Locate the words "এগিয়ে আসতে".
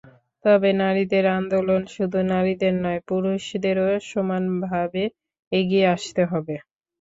5.51-6.21